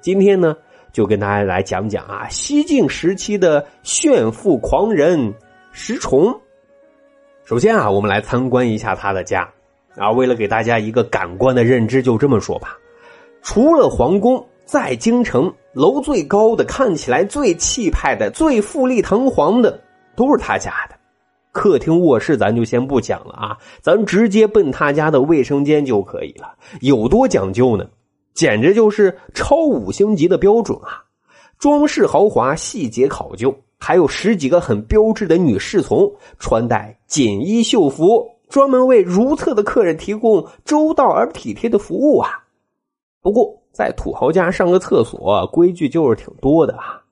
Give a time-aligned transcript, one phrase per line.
[0.00, 0.56] 今天呢，
[0.92, 5.32] 就跟大家来讲讲啊，西晋时期的炫富狂人
[5.72, 6.34] 石崇。
[7.44, 9.46] 首先啊，我们来参观一下他的家
[9.96, 10.10] 啊。
[10.10, 12.78] 为了给大家一个感官的认知，就这么说吧。
[13.42, 19.78] 除了皇宫，在京城楼最高的、看起来最气派的、最富丽堂皇的，
[20.16, 20.96] 都是他家的。
[21.52, 26.54] 客厅、卧室咱就先不讲了啊，咱直接奔他家的卫生间就可以了。
[26.80, 27.84] 有多讲究呢？
[28.34, 31.04] 简直就是超五星级的标准啊！
[31.58, 42.30] 装饰豪华，细节考究，还有十几个很标致的女侍从，穿戴锦衣绣服，专门为如厕的客人提供周到而体贴的服务啊！
[43.20, 47.02] 不过，在土豪家上个厕所，规矩就是挺多的啊。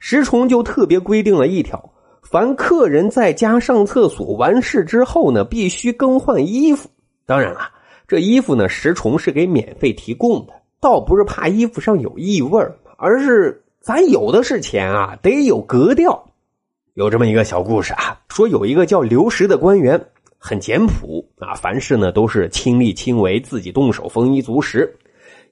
[0.00, 1.92] 石崇就特别规定了一条：
[2.22, 6.88] 凡客人在家上厕所完事之后呢，必须更换衣服。
[7.26, 7.60] 当然了，
[8.06, 10.54] 这衣服呢，石崇是给免费提供的。
[10.80, 12.64] 倒不是怕衣服上有异味
[12.96, 16.24] 而是咱有的是钱啊，得有格调。
[16.94, 20.00] 有这么一个小故事啊，说有一个叫刘石的官员，
[20.38, 24.92] 很简朴啊，凡事呢都是亲力亲为，自己动手，丰衣足食。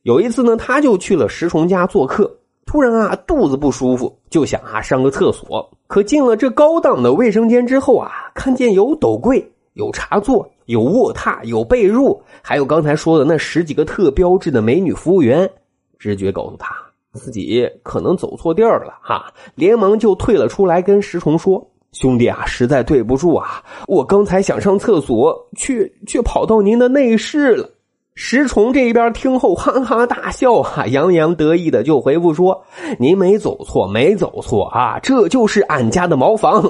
[0.02, 2.32] 有一次呢，他就去了石崇家做客，
[2.64, 5.68] 突然啊肚子不舒服，就想啊上个厕所。
[5.86, 9.52] 可进了这高档的卫生间之后啊，看见有斗柜。
[9.74, 15.50] 有茶座，有卧榻，有被褥，还有刚才说的那十几个特标志的美女服务员。
[15.98, 16.76] 直觉告诉他
[17.14, 27.70] 自己可能走错地儿了，哈，连忙就退了出来，跟石崇说：“兄弟啊，实在对不住啊，我刚才想上厕所，却却跑到您的内室了。”
[28.14, 32.64] 石崇这边听后哈哈大笑啊，洋洋得意的就回复说
[32.98, 36.62] ：“您没走错，没走错啊，这就是俺家的茅房。”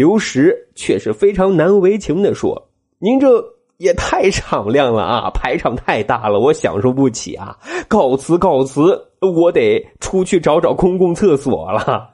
[0.00, 3.44] 刘石却是非常难为情的说：“您这
[3.76, 7.54] 也太敞亮了啊，排场太大了，我享受不起啊！
[7.86, 12.08] 告辞告辞，我得出去找找公共厕所了。”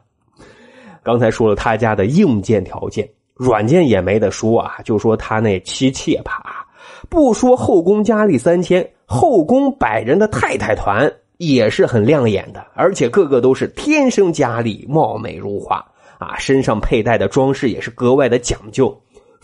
[1.05, 6.67] 刚才说了他家的硬件条件，软件也没得说啊，就说他那妻妾吧，
[7.09, 15.87] 不说后宫佳丽三千，后宫百人的太太团也是很亮眼的，而且个个都是天生佳丽，貌美如花。
[16.19, 18.99] 啊，身上佩戴的装饰也是格外的讲究，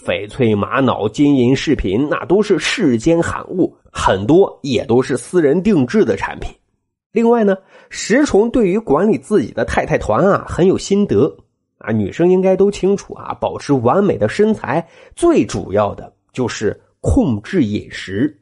[0.05, 6.51] 翡翠、玛瑙、金银饰品，那都是世间罕物，很多也都是私人定制的产品。
[7.13, 7.57] 另外呢，
[7.91, 11.31] 石崇对于管理自己的太太团啊很有心得
[11.77, 18.35] 啊，女生应该都清楚啊，保持完美的身材，最主要的就是控制饮食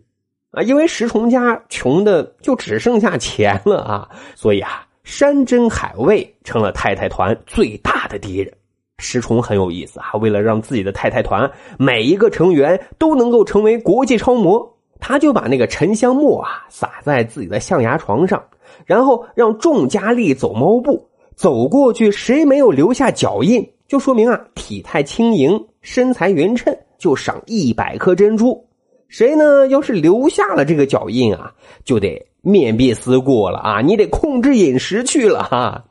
[0.52, 4.86] 啊，因为石崇家穷的就只剩下钱了啊，所以啊。
[5.02, 8.52] 山珍海味成了太太团最大的敌人。
[8.98, 18.44] 石崇很有意思啊，为了让自己的太太团每一个成员都能够成为国际超模，他就把那个沉香末啊撒在自己的象牙床上，
[18.84, 28.68] 然后让众佳丽走猫步，走过去谁没有留下脚印，就说明啊体态轻盈、身材匀称，就赏一百颗珍珠。
[29.08, 29.66] 谁呢？
[29.68, 31.52] 要是留下了这个脚印啊，
[31.86, 32.29] 就得。
[32.42, 33.80] 面壁思过了啊！
[33.80, 35.84] 你得控制饮食去了哈。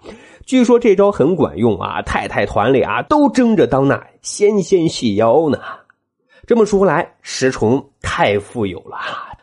[0.46, 5.60] 据说这招很管用啊，太太团里啊都争着当那纤纤细腰呢。
[6.48, 8.98] 这么说来，石崇太富有了，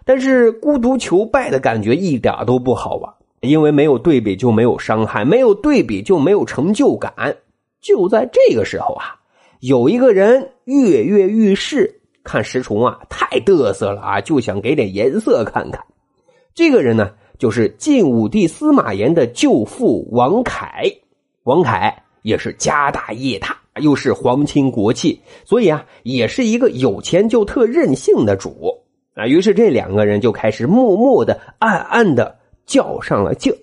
[0.05, 3.15] 但是孤独求败的感觉一点都不好啊。
[3.41, 7.37] 因为没有对比就没有伤害，没有对比就没有成就感。
[7.81, 9.15] 就在这个时候啊，
[9.61, 15.81] 有一个人跃跃欲试，看石崇啊太嘚瑟了啊，就想给点颜色看看。
[16.57, 20.91] 这个人呢，就是晋武帝司马炎的舅父王凯。
[21.43, 28.75] 王凯也是家大业大，又是皇亲国戚，所以啊，也是一个有钱就特任性的主
[29.13, 29.27] 啊。
[29.27, 32.35] 于是这两个人就开始默默的、暗暗的
[32.65, 33.55] 较上了劲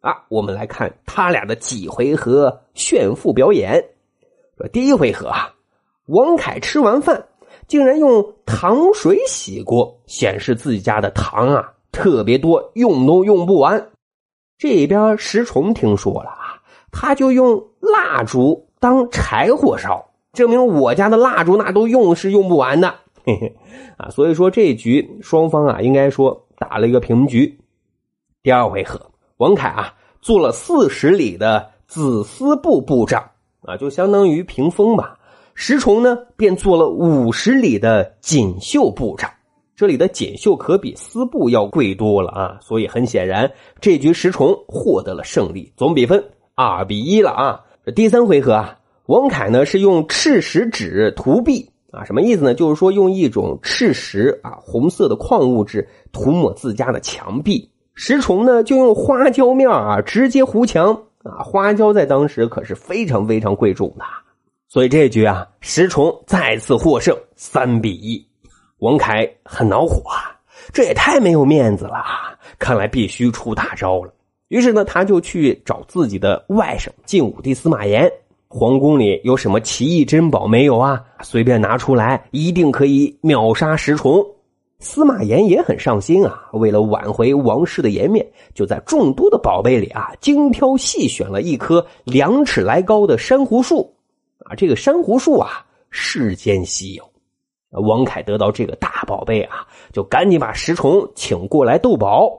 [0.00, 0.24] 啊。
[0.28, 3.80] 我们来看他俩的几回合炫富表演。
[4.58, 5.54] 说第一回合啊，
[6.06, 7.24] 王凯吃完饭，
[7.68, 11.72] 竟然用糖水洗锅，显示自己家的糖啊。
[11.92, 13.90] 特别多，用都用不完。
[14.58, 16.58] 这边石崇听说了啊，
[16.90, 22.94] 他就用蜡烛当柴火烧，证明我家的蜡烛那都用是用不完的。
[23.24, 23.56] 嘿嘿，
[23.98, 27.58] 啊，所以说这局双方啊，应该说打了一个平局。
[28.42, 29.00] 第二回合，
[29.36, 33.22] 王凯啊做了四十里的子丝布布帐
[33.62, 35.18] 啊，就相当于屏风吧。
[35.54, 39.30] 石崇呢便做了五十里的锦绣布帐。
[39.74, 46.22] 这里的锦绣可比丝布要贵多了啊，所以很显然，这局石崇获得了胜利，总比分
[46.54, 47.60] 二比一了啊。
[47.94, 52.54] 第三回合啊，王凯呢是用赤石纸涂壁啊，什么意思呢？
[52.54, 57.70] 就是说用一种赤石啊，红色的矿物质涂抹自家的墙壁。
[57.94, 64.04] 石崇呢就用花椒面啊直接糊墙啊，花椒在当时可是非常非常贵重的，
[64.68, 68.31] 所以这局啊，石崇再次获胜，三比一。
[68.82, 70.34] 王凯很恼火啊，
[70.72, 72.02] 这也太没有面子了，
[72.58, 74.12] 看来必须出大招了。
[74.48, 78.10] 于是呢，他就去找自己的外甥晋武帝司马炎，
[78.48, 81.00] 皇宫里有什么奇异珍宝没有啊？
[81.22, 84.20] 随便拿出来，一定可以秒杀石崇。
[84.80, 93.94] 司马炎也很上心啊，为了挽回王室的颜面，就在众多的宝贝里啊，精挑细选了一棵两尺来高的珊瑚树。
[94.38, 97.11] 啊，这个珊瑚树啊，世间稀有。
[97.80, 102.30] 王凯得到这个大宝贝啊，就赶紧把石崇请过来斗宝。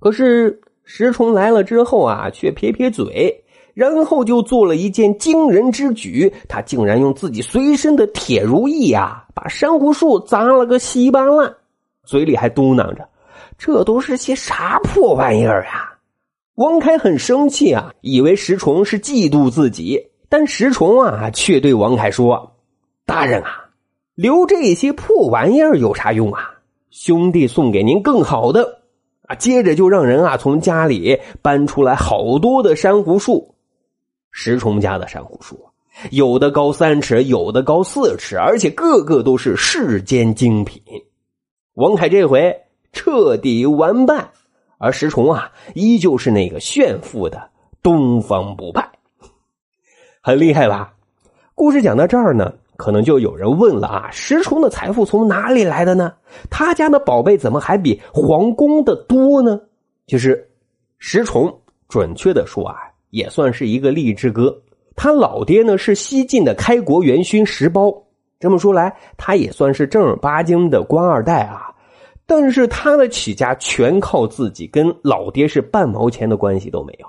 [0.00, 11.54] 可是石崇来了之后啊，却撇撇嘴，然后就做了一件惊人之举，他竟然用自己随身的铁如意啊，把珊瑚树砸了个稀巴烂。
[12.04, 13.08] 嘴里还嘟囔着
[13.56, 15.92] ：“这都是些啥破玩意儿啊！”
[16.56, 22.56] 王凯很生气啊，以为石崇是嫉妒自己，但石崇啊却对王凯说
[23.06, 23.61] ：“大人啊，
[24.14, 26.50] 留这些破玩意儿有啥用啊？
[26.90, 28.82] 兄弟送给您更好的
[29.22, 33.54] 啊！”接着就让人啊从家里搬出来好多的珊瑚树。
[34.30, 35.58] 石崇家的珊瑚树，
[36.10, 40.82] 有的高三尺，有的高四尺，而且个个都是世间精品。
[41.74, 42.62] 王凯这回
[42.92, 44.30] 彻底完败，
[44.78, 47.50] 而石崇啊，依旧是那个炫富的
[47.82, 48.90] 东方不败，
[50.22, 50.94] 很厉害吧？
[51.54, 56.12] 故事讲到这儿呢，可能就有人问了啊：石崇的财富从哪里来的呢？
[56.50, 59.60] 他家的宝贝怎么还比皇宫的多呢？
[60.06, 60.50] 就是
[60.98, 61.52] 石崇，
[61.88, 62.76] 准确的说啊，
[63.10, 64.56] 也算是一个励志哥。
[64.96, 67.96] 他老爹呢是西晋的开国元勋石苞。
[68.38, 71.72] 这么说来，他也算是正儿八经的官二代啊，
[72.26, 77.06] 但是他的起家全靠自己，跟老爹是半毛钱的关系都没有。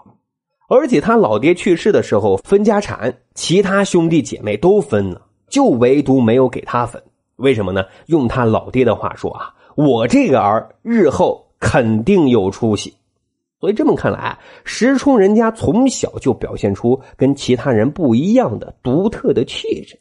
[0.69, 5.21] 而且他老爹去世的时候分家产，其他兄弟姐妹都分了，
[5.53, 6.99] 就唯独没有给他分。
[7.35, 7.85] 为什么呢？
[8.07, 12.91] 用他老爹的话说啊，我这个儿日后肯定有出息。
[13.59, 19.95] 所以这么看来啊，石冲人家从小就表现出跟其他人不一样的独特的气质。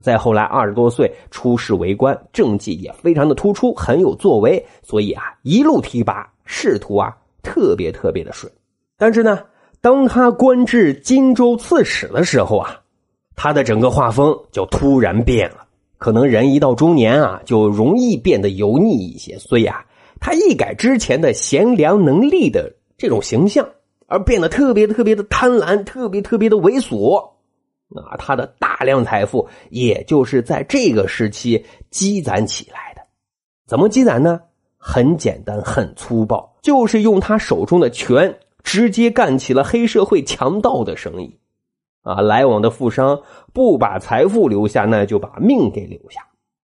[0.00, 8.50] 再后来，二十多岁出仕为官，政绩也非常的突出，很有作为，所以啊，一路提拔，仕途啊特别特别的顺。
[8.96, 9.40] 但是呢，
[9.82, 12.80] 当他官至荆州刺史的时候啊，
[13.36, 15.66] 他的整个画风就突然变了。
[15.98, 19.84] 可能人一到中年啊，就容易变得油腻一些，所以啊，
[20.20, 23.66] 他一改之前的贤良能力的这种形象，
[24.06, 27.18] 而变得特别特别的贪婪，特别特别的猥琐。
[27.94, 33.02] 啊，他的大量财富也就是在这个时期积攒起来的。
[33.66, 34.40] 怎么积攒呢？
[34.76, 41.38] 很简单，很粗暴，就是用他手中的权直接干起了黑社会强盗的生意。
[42.06, 43.20] 啊，来往的富商
[43.52, 46.22] 不把财富留下，那就把命给留下。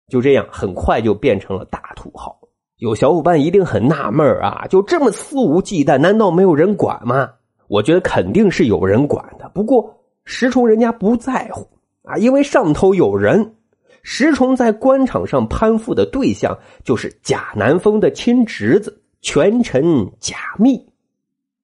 [0.08, 2.38] 就这样，很快就变成了大土豪。
[2.76, 7.30] 有小伙伴一定很纳闷啊，就这么肆无忌惮，难道没有人管吗？
[7.68, 9.96] 我觉得肯定是有人管的，不过。
[10.26, 11.66] 石崇人家不在乎
[12.02, 13.56] 啊，因为上头有人。
[14.02, 20.86] 石崇在官场上攀附的对象就是贾南风的亲侄子权臣贾密。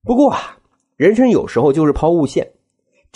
[0.03, 0.57] 不过啊，
[0.97, 2.51] 人生有时候就是抛物线，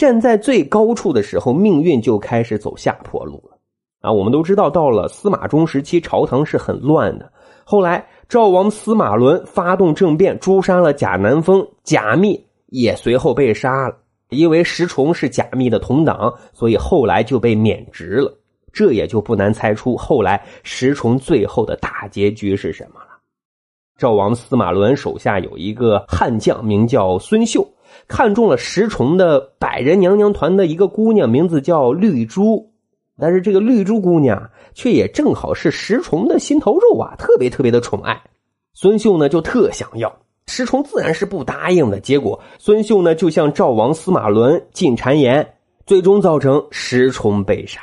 [0.01, 3.59] 站在最高处的时候，命运就开始走下坡路了
[4.01, 4.11] 啊。
[4.11, 7.31] 我们都知道，到了司马衷时期，朝堂是很乱的。
[7.65, 13.97] 后来赵王司马伦发动政变，诛杀了贾南风，贾密也随后被杀了。
[14.31, 18.35] 因为石崇是贾密的同党，所以后来就被免职了。
[18.73, 23.10] 这也就不难猜出后来石崇最后的大结局是什么了。
[24.01, 27.69] 赵王司马伦手下有一个悍将，名叫孙秀，
[28.09, 32.73] 看中了石崇的百人娘娘团的一个姑娘，名字叫绿珠。
[33.19, 38.19] 但是这个绿珠姑娘却也正好是石崇的心头肉啊，特别特别的宠爱。
[38.73, 40.11] 孙秀呢就特想要。
[40.47, 45.47] 石崇自然是不答应的，结果孙秀呢就向赵王司马伦进谗言，
[45.85, 47.83] 最终造成石崇被杀。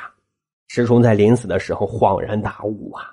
[0.66, 3.04] 石崇在临死的时候恍然大悟啊，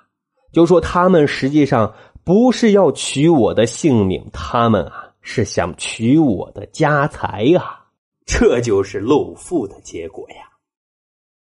[0.52, 1.94] 就说他们实际上
[2.26, 7.84] 不是要取我的性命，他们啊是想取我的家财呀，
[8.26, 10.55] 这就是漏富的结果呀。